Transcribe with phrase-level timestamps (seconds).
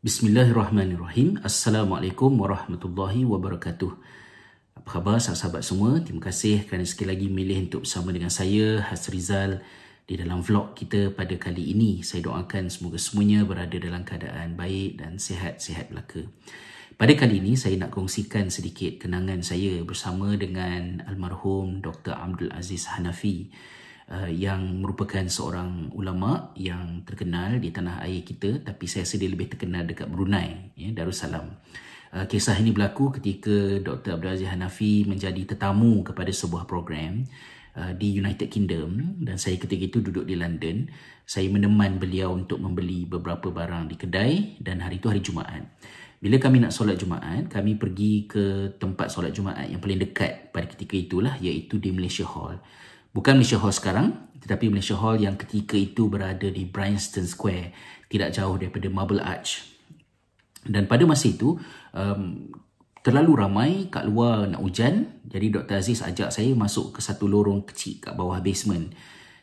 [0.00, 1.44] Bismillahirrahmanirrahim.
[1.44, 3.92] Assalamualaikum warahmatullahi wabarakatuh.
[4.80, 6.00] Apa khabar sahabat-sahabat semua?
[6.00, 9.60] Terima kasih kerana sekali lagi milih untuk bersama dengan saya, Hasrizal,
[10.08, 12.00] di dalam vlog kita pada kali ini.
[12.00, 16.24] Saya doakan semoga semuanya berada dalam keadaan baik dan sihat-sihat belaka.
[16.96, 22.16] Pada kali ini, saya nak kongsikan sedikit kenangan saya bersama dengan almarhum Dr.
[22.16, 23.52] Abdul Aziz Hanafi
[24.10, 29.30] uh, yang merupakan seorang ulama yang terkenal di tanah air kita tapi saya rasa dia
[29.30, 31.56] lebih terkenal dekat Brunei ya Darussalam.
[32.10, 34.18] Uh, kisah ini berlaku ketika Dr.
[34.18, 37.22] Abdul Aziz Hanafi menjadi tetamu kepada sebuah program
[37.78, 40.90] uh, di United Kingdom dan saya ketika itu duduk di London.
[41.22, 45.62] Saya meneman beliau untuk membeli beberapa barang di kedai dan hari itu hari Jumaat.
[46.20, 50.66] Bila kami nak solat Jumaat, kami pergi ke tempat solat Jumaat yang paling dekat pada
[50.68, 52.58] ketika itulah iaitu di Malaysia Hall.
[53.10, 57.74] Bukan Malaysia Hall sekarang, tetapi Malaysia Hall yang ketika itu berada di Bryanston Square,
[58.06, 59.66] tidak jauh daripada Marble Arch.
[60.62, 61.58] Dan pada masa itu,
[61.90, 62.50] um,
[63.02, 65.80] terlalu ramai kat luar nak hujan, jadi Dr.
[65.80, 68.92] Aziz ajak saya masuk ke satu lorong kecil kat bawah basement.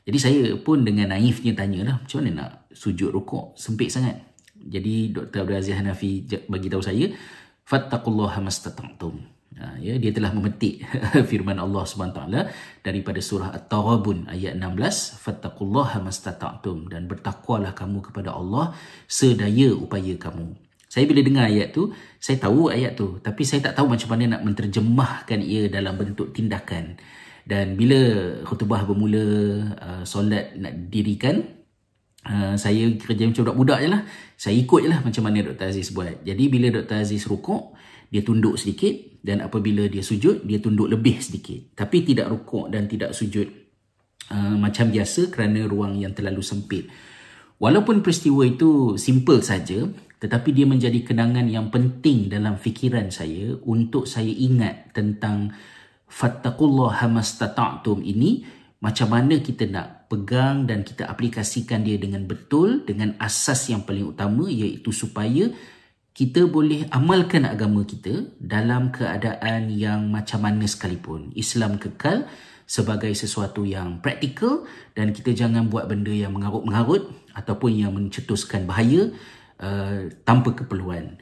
[0.07, 3.59] Jadi saya pun dengan naifnya tanya lah, macam mana nak sujud rukuk?
[3.59, 4.23] Sempit sangat.
[4.55, 5.43] Jadi Dr.
[5.43, 7.11] Abdul Aziz Hanafi bagi tahu saya,
[7.67, 9.36] Fattakullaha mastata'tum.
[9.57, 10.85] Ha, ya, dia telah memetik
[11.29, 12.21] firman Allah SWT
[12.85, 18.77] daripada surah At-Taghabun ayat 16 fattaqullaha mastata'tum dan bertakwalah kamu kepada Allah
[19.09, 20.53] sedaya upaya kamu.
[20.85, 21.89] Saya bila dengar ayat tu,
[22.21, 26.37] saya tahu ayat tu tapi saya tak tahu macam mana nak menterjemahkan ia dalam bentuk
[26.37, 26.93] tindakan.
[27.41, 27.97] Dan bila
[28.45, 29.25] khutbah bermula
[29.73, 31.56] uh, solat nak dirikan
[32.27, 34.01] Uh, saya kerja macam budak-budak je lah.
[34.35, 35.71] Saya ikut je lah macam mana Dr.
[35.71, 36.27] Aziz buat.
[36.27, 36.99] Jadi bila Dr.
[36.99, 37.71] Aziz rukuk,
[38.07, 42.87] dia tunduk sedikit dan apabila dia sujud dia tunduk lebih sedikit tapi tidak rukuk dan
[42.87, 43.47] tidak sujud
[44.31, 46.87] uh, macam biasa kerana ruang yang terlalu sempit
[47.59, 49.83] walaupun peristiwa itu simple saja
[50.17, 55.53] tetapi dia menjadi kenangan yang penting dalam fikiran saya untuk saya ingat tentang
[56.07, 63.17] fattaqullaha mastata'tum ini macam mana kita nak pegang dan kita aplikasikan dia dengan betul dengan
[63.17, 65.49] asas yang paling utama iaitu supaya
[66.17, 71.29] kita boleh amalkan agama kita dalam keadaan yang macam mana sekalipun.
[71.37, 72.25] Islam kekal
[72.65, 74.65] sebagai sesuatu yang praktikal
[74.97, 77.05] dan kita jangan buat benda yang mengarut-mengarut
[77.37, 79.13] ataupun yang mencetuskan bahaya
[79.61, 81.21] uh, tanpa keperluan.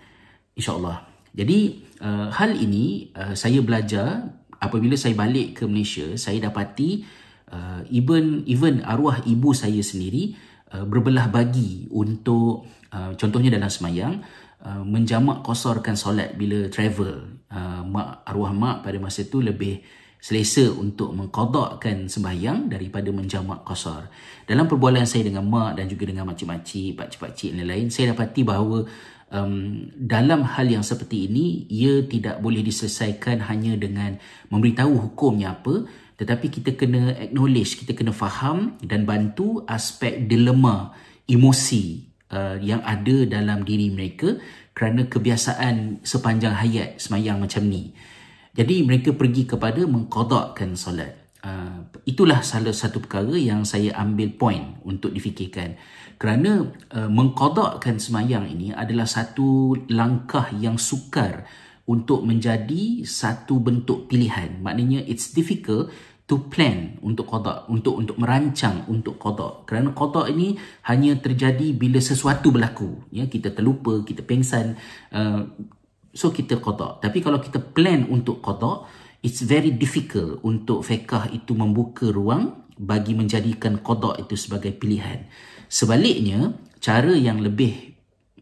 [0.55, 1.03] InsyaAllah.
[1.35, 4.31] Jadi uh, hal ini uh, saya belajar
[4.63, 7.03] apabila saya balik ke Malaysia, saya dapati
[7.51, 10.38] uh, even, even arwah ibu saya sendiri
[10.73, 14.23] uh, berbelah bagi untuk uh, contohnya dalam semayang,
[14.66, 17.38] Uh, menjamak kosorkan solat bila travel.
[17.53, 19.78] Uh, mak arwah mak pada masa itu lebih
[20.17, 24.09] selesa untuk mengkodokkan sembahyang daripada menjamak kosor.
[24.50, 28.89] Dalam perbualan saya dengan mak dan juga dengan makcik-makcik, pakcik-pakcik dan lain-lain, saya dapati bahawa
[29.29, 34.17] um, dalam hal yang seperti ini, ia tidak boleh diselesaikan hanya dengan
[34.50, 40.95] memberitahu hukumnya apa, tetapi kita kena acknowledge, kita kena faham dan bantu aspek dilema,
[41.27, 44.39] emosi uh, yang ada dalam diri mereka
[44.71, 47.91] kerana kebiasaan sepanjang hayat semayang macam ni.
[48.55, 51.19] Jadi mereka pergi kepada mengkodakkan solat.
[51.43, 55.75] Uh, itulah salah satu perkara yang saya ambil point untuk difikirkan.
[56.15, 61.43] Kerana uh, mengkodakkan semayang ini adalah satu langkah yang sukar
[61.85, 64.57] untuk menjadi satu bentuk pilihan.
[64.62, 65.94] Maknanya it's difficult
[66.25, 70.57] to plan untuk qada untuk untuk merancang untuk qada kerana qada ini
[70.90, 73.06] hanya terjadi bila sesuatu berlaku.
[73.13, 74.73] Ya kita terlupa kita pengsan
[75.13, 75.46] uh,
[76.09, 78.90] so kita qada tapi kalau kita plan untuk qada
[79.22, 85.29] it's very difficult untuk fiqh itu membuka ruang bagi menjadikan qada itu sebagai pilihan.
[85.69, 87.94] Sebaliknya cara yang lebih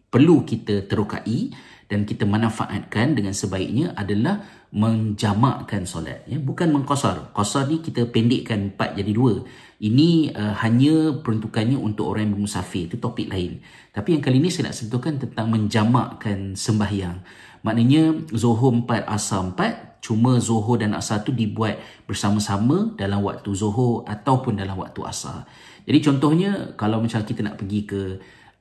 [0.08, 1.52] perlu kita terukai
[1.91, 6.41] dan kita manfaatkan dengan sebaiknya adalah menjamakkan solat ya.
[6.41, 9.45] Bukan mengqasar qasar ni kita pendekkan empat jadi dua.
[9.83, 12.89] Ini uh, hanya peruntukannya untuk orang yang bermusafir.
[12.89, 13.61] Itu topik lain.
[13.94, 17.21] Tapi yang kali ini saya nak sentuhkan tentang menjamakkan sembahyang.
[17.62, 24.03] Maknanya zuhur empat asar empat cuma zuhur dan asar tu dibuat bersama-sama dalam waktu zuhur
[24.03, 25.47] ataupun dalam waktu asar.
[25.88, 28.01] Jadi contohnya kalau macam kita nak pergi ke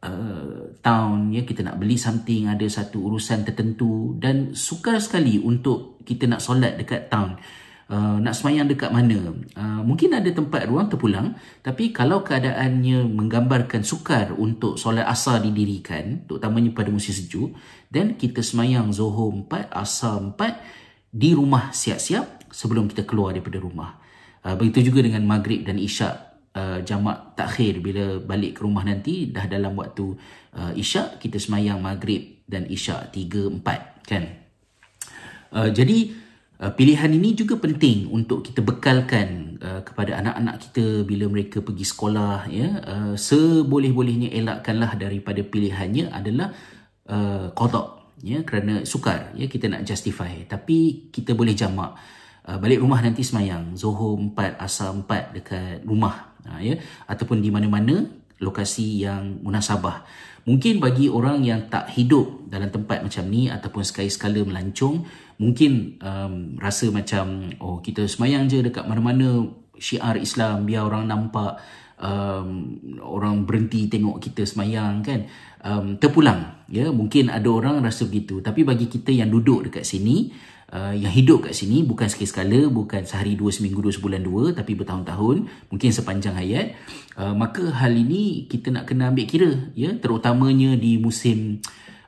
[0.02, 4.19] uh, town ya kita nak beli something ada satu urusan tertentu.
[4.19, 7.38] Dan sukar sekali untuk kita nak solat dekat town.
[7.93, 9.37] Uh, nak semayang dekat mana?
[9.52, 16.25] Uh, mungkin ada tempat ruang terpulang tapi kalau keadaannya menggambarkan sukar untuk solat asar didirikan
[16.25, 17.52] terutamanya pada musim sejuk
[17.93, 24.00] dan kita semayang zuhur 4 asar 4 di rumah siap-siap sebelum kita keluar daripada rumah.
[24.40, 27.81] Uh, begitu juga dengan maghrib dan isyak uh, jamak takhir.
[27.81, 30.16] Bila balik ke rumah nanti dah dalam waktu
[30.56, 34.25] uh, isyak kita semayang maghrib dan isyak 3 4 kan?
[35.52, 36.16] Uh, jadi
[36.64, 41.84] uh, pilihan ini juga penting untuk kita bekalkan uh, kepada anak-anak kita bila mereka pergi
[41.84, 42.69] sekolah ya.
[42.84, 46.52] Uh, seboleh-bolehnya elakkanlah daripada pilihannya adalah
[47.08, 50.32] uh, qada ya kerana sukar ya kita nak justify.
[50.46, 51.99] Tapi kita boleh jamak
[52.46, 56.78] uh, balik rumah nanti semayang Zuhur 4 Asar 4 dekat rumah uh, ya?
[57.06, 58.08] Ataupun di mana-mana
[58.42, 60.02] lokasi yang munasabah.
[60.42, 65.06] Mungkin bagi orang yang tak hidup dalam tempat macam ni ataupun sekali-sekala melancong
[65.38, 69.46] mungkin um, rasa macam oh kita semayang je dekat mana-mana
[69.78, 71.62] syiar Islam biar orang nampak
[72.02, 72.49] um,
[72.99, 75.25] orang berhenti tengok kita semayang kan
[75.62, 76.66] um, terpulang.
[76.66, 78.43] Ya mungkin ada orang rasa begitu.
[78.43, 80.34] Tapi bagi kita yang duduk dekat sini
[80.75, 84.75] uh, yang hidup kat sini bukan sekali-sekala bukan sehari dua seminggu dua sebulan dua tapi
[84.75, 86.75] bertahun-tahun mungkin sepanjang hayat
[87.16, 89.94] uh, maka hal ini kita nak kena ambil kira ya.
[89.94, 91.62] Terutamanya di musim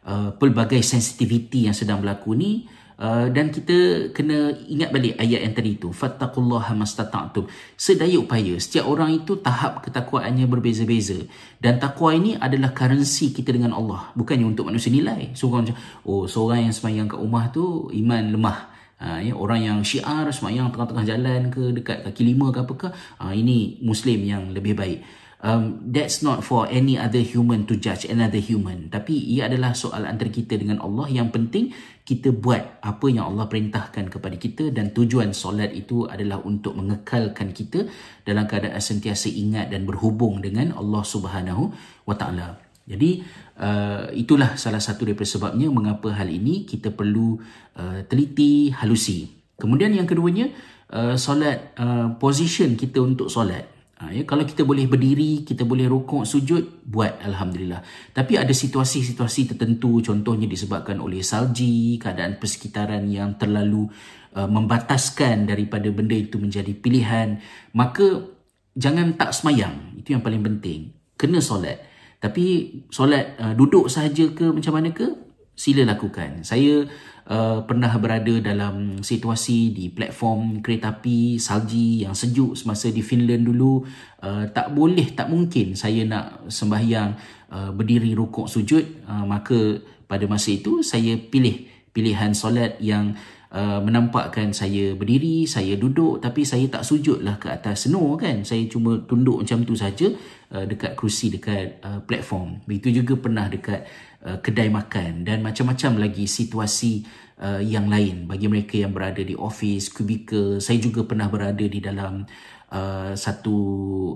[0.04, 5.54] uh, pelbagai sensitiviti yang sedang berlaku ni Uh, dan kita kena ingat balik ayat yang
[5.54, 5.90] tadi tu.
[5.90, 8.54] Fattaqullaha mastata'tum sedaya upaya.
[8.54, 11.26] Setiap orang itu tahap ketakwaannya berbeza-beza.
[11.58, 14.14] Dan takwa ini adalah currency kita dengan Allah.
[14.14, 15.34] Bukannya untuk manusia nilai.
[15.34, 15.76] So orang macam
[16.06, 18.58] oh seorang yang semayang kat rumah tu iman lemah.
[18.94, 23.34] Ha, ya, orang yang syiar semayang tengah-tengah jalan ke dekat kaki lima ke apakah ha,
[23.34, 25.02] ini muslim yang lebih baik
[25.44, 28.88] um, that's not for any other human to judge another human.
[28.88, 31.12] Tapi ia adalah soal antara kita dengan Allah.
[31.12, 31.64] Yang penting
[32.08, 37.52] kita buat apa yang Allah perintahkan kepada kita dan tujuan solat itu adalah untuk mengekalkan
[37.52, 37.84] kita
[38.24, 41.76] dalam keadaan sentiasa ingat dan berhubung dengan Allah Subhanahu
[42.16, 42.56] taala.
[42.84, 43.24] Jadi
[43.60, 47.40] uh, itulah salah satu daripada sebabnya mengapa hal ini kita perlu
[47.80, 49.24] uh, teliti halusi.
[49.56, 50.52] Kemudian yang keduanya
[50.92, 53.73] uh, solat uh, position kita untuk solat
[54.04, 57.80] Ha, ya, kalau kita boleh berdiri, kita boleh rukuk, sujud, buat Alhamdulillah.
[58.12, 63.88] Tapi ada situasi-situasi tertentu, contohnya disebabkan oleh salji, keadaan persekitaran yang terlalu
[64.36, 67.40] uh, membataskan daripada benda itu menjadi pilihan,
[67.72, 68.28] maka
[68.76, 69.96] jangan tak semayang.
[69.96, 70.92] Itu yang paling penting.
[71.16, 71.80] Kena solat.
[72.20, 72.44] Tapi
[72.92, 75.08] solat uh, duduk sahaja ke macam mana ke?
[75.54, 76.42] Sila lakukan.
[76.42, 76.82] Saya
[77.30, 83.46] uh, pernah berada dalam situasi di platform kereta api salji yang sejuk semasa di Finland
[83.48, 83.84] dulu
[84.24, 87.10] uh, tak boleh tak mungkin saya nak sembahyang
[87.52, 91.64] uh, berdiri rukuk sujud uh, maka pada masa itu saya pilih
[91.94, 93.16] pilihan solat yang
[93.54, 98.42] uh, menampakkan saya berdiri saya duduk tapi saya tak sujudlah ke atas senur kan?
[98.42, 100.10] Saya cuma tunduk macam tu saja
[100.50, 102.66] uh, dekat kerusi dekat uh, platform.
[102.66, 103.86] Begitu juga pernah dekat
[104.24, 107.04] Uh, kedai makan dan macam-macam lagi situasi
[107.44, 108.24] uh, yang lain.
[108.24, 110.64] Bagi mereka yang berada di office, kubikel.
[110.64, 112.24] Saya juga pernah berada di dalam
[112.72, 113.58] uh, satu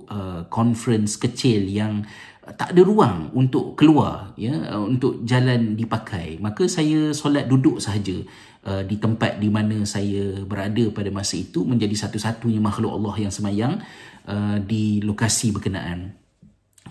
[0.08, 2.08] uh, conference kecil yang
[2.56, 6.40] tak ada ruang untuk keluar ya untuk jalan dipakai.
[6.40, 8.24] Maka saya solat duduk sahaja
[8.68, 13.32] uh, di tempat di mana saya berada pada masa itu menjadi satu-satunya makhluk Allah yang
[13.32, 13.80] semayang
[14.28, 16.12] uh, di lokasi berkenaan.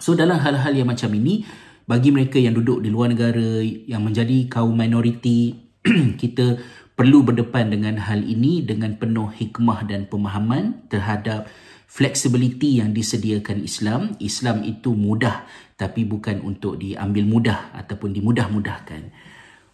[0.01, 1.45] So dalam hal-hal yang macam ini
[1.85, 5.55] bagi mereka yang duduk di luar negara yang menjadi kaum minoriti
[6.21, 6.57] kita
[6.97, 11.45] perlu berdepan dengan hal ini dengan penuh hikmah dan pemahaman terhadap
[11.87, 14.01] fleksibiliti yang disediakan Islam.
[14.19, 15.45] Islam itu mudah
[15.77, 19.13] tapi bukan untuk diambil mudah ataupun dimudah-mudahkan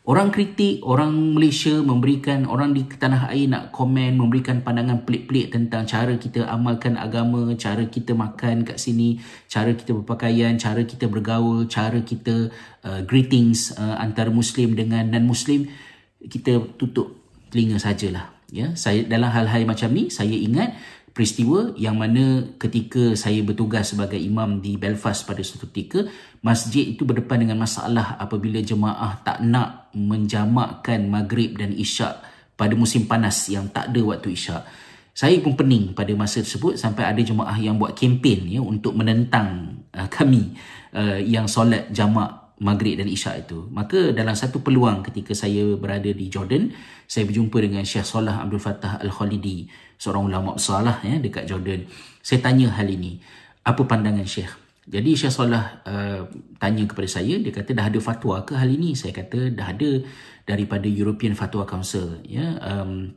[0.04, 5.88] Orang kritik, orang Malaysia memberikan, orang di tanah air nak komen, memberikan pandangan pelik-pelik tentang
[5.88, 11.72] cara kita amalkan agama, cara kita makan kat sini, cara kita berpakaian, cara kita bergaul,
[11.72, 12.52] cara kita
[12.84, 15.72] uh, greetings uh, antara Muslim dengan non-Muslim,
[16.20, 18.36] kita tutup telinga sajalah.
[18.52, 20.76] Ya, saya dalam hal-hal macam ni, saya ingat
[21.14, 26.10] peristiwa yang mana ketika saya bertugas sebagai imam di Belfast pada suatu ketika
[26.42, 32.18] masjid itu berdepan dengan masalah apabila jemaah tak nak menjamakkan maghrib dan isyak
[32.58, 34.66] pada musim panas yang tak ada waktu isyak.
[35.14, 39.78] Saya pun pening pada masa tersebut sampai ada jemaah yang buat kempen ya untuk menentang
[39.94, 40.58] uh, kami
[40.98, 43.66] uh, yang solat jamak maghrib dan isyak itu.
[43.74, 46.70] Maka dalam satu peluang ketika saya berada di Jordan,
[47.10, 49.66] saya berjumpa dengan Syekh Salah Abdul Fattah Al-Khalidi,
[49.98, 51.88] seorang ulama besar lah ya, dekat Jordan.
[52.22, 53.18] Saya tanya hal ini,
[53.66, 54.54] apa pandangan Syekh?
[54.84, 56.28] Jadi Syekh Salah uh,
[56.60, 58.94] tanya kepada saya, dia kata dah ada fatwa ke hal ini?
[58.94, 60.04] Saya kata dah ada
[60.44, 63.08] daripada European Fatwa Council, ya, um,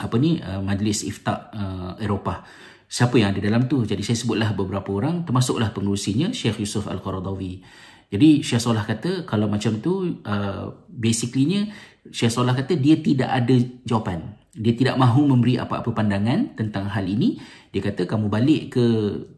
[0.00, 2.44] apa ni, uh, Majlis Iftak uh, Eropah.
[2.92, 3.88] Siapa yang ada dalam tu?
[3.88, 7.64] Jadi saya sebutlah beberapa orang, termasuklah pengurusinya, Syekh Yusuf Al-Qaradawi.
[8.12, 11.72] Jadi Syekh Solah kata kalau macam tu uh, basically-nya
[12.12, 13.56] Syekh Solah kata dia tidak ada
[13.88, 14.36] jawapan.
[14.52, 17.40] dia tidak mahu memberi apa-apa pandangan tentang hal ini.
[17.72, 18.84] Dia kata kamu balik ke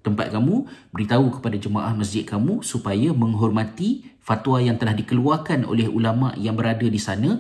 [0.03, 6.35] tempat kamu, beritahu kepada jemaah masjid kamu supaya menghormati fatwa yang telah dikeluarkan oleh ulama
[6.35, 7.39] yang berada di sana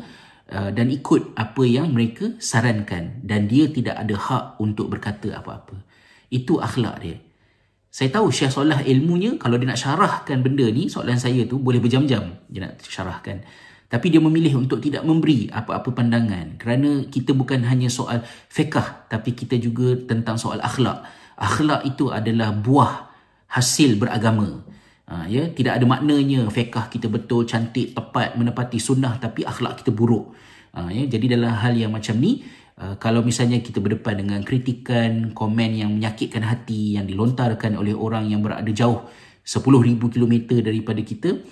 [0.55, 5.75] uh, dan ikut apa yang mereka sarankan dan dia tidak ada hak untuk berkata apa-apa.
[6.31, 7.19] Itu akhlak dia.
[7.94, 11.78] Saya tahu Syekh Solah ilmunya kalau dia nak syarahkan benda ni soalan saya tu boleh
[11.78, 13.46] berjam-jam dia nak syarahkan.
[13.86, 19.38] Tapi dia memilih untuk tidak memberi apa-apa pandangan kerana kita bukan hanya soal fiqah tapi
[19.38, 21.06] kita juga tentang soal akhlak.
[21.38, 23.14] Akhlak itu adalah buah
[23.54, 24.66] hasil beragama.
[25.06, 29.94] Ha, ya, tidak ada maknanya fiqah kita betul, cantik, tepat, menepati sunnah tapi akhlak kita
[29.94, 30.34] buruk.
[30.74, 32.42] Ha, ya, jadi dalam hal yang macam ni,
[32.81, 38.31] uh, kalau misalnya kita berdepan dengan kritikan, komen yang menyakitkan hati yang dilontarkan oleh orang
[38.31, 39.07] yang berada jauh
[39.45, 41.45] 10,000 km daripada kita,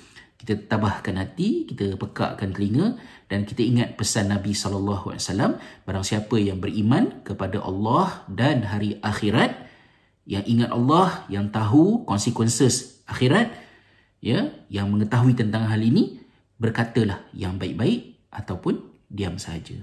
[0.43, 2.99] kita tabahkan hati, kita pekakkan telinga
[3.31, 9.71] dan kita ingat pesan Nabi wasallam, barang siapa yang beriman kepada Allah dan hari akhirat,
[10.26, 13.55] yang ingat Allah, yang tahu consequences akhirat,
[14.19, 16.19] ya, yang mengetahui tentang hal ini,
[16.59, 19.79] berkatalah yang baik-baik ataupun diam saja.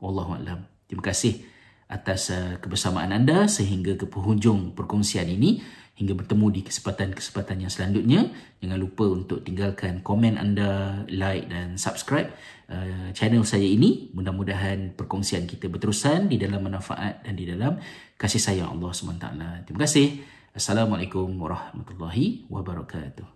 [0.00, 0.69] Wallahu a'lam.
[0.90, 1.46] Terima kasih
[1.86, 5.62] atas uh, kebersamaan anda sehingga ke penghujung perkongsian ini
[5.94, 8.20] hingga bertemu di kesempatan-kesempatan yang selanjutnya.
[8.58, 12.34] Jangan lupa untuk tinggalkan komen anda, like dan subscribe
[12.72, 14.10] uh, channel saya ini.
[14.16, 17.78] Mudah-mudahan perkongsian kita berterusan di dalam manfaat dan di dalam
[18.18, 19.26] kasih sayang Allah SWT.
[19.68, 20.24] Terima kasih.
[20.50, 23.28] Assalamualaikum warahmatullahi wabarakatuh.